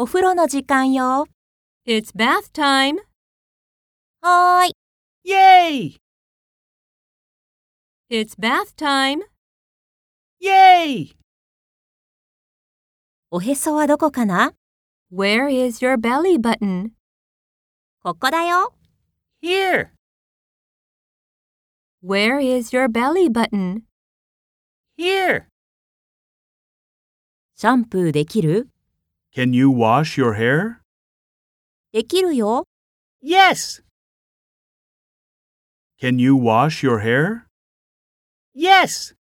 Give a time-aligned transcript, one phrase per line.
[0.00, 1.26] お風呂の時間よ。
[1.84, 2.98] It's bath time.
[4.20, 4.72] はーい。
[5.28, 5.96] Yay!
[8.08, 9.22] It's bath time.
[10.40, 11.16] Yay!
[13.32, 14.54] おへそはどこかな
[15.12, 16.90] Where is your belly button?
[18.00, 18.72] ここだよ。
[19.42, 19.88] Here!
[22.04, 23.80] Where is your belly button?
[24.96, 25.46] Here!
[27.56, 28.68] シャンプーできる
[29.33, 30.81] Can you wash your hair?
[31.91, 32.65] できるよ。
[33.23, 33.83] Yes!
[35.99, 37.45] Can you wash your hair?
[38.55, 39.15] Yes!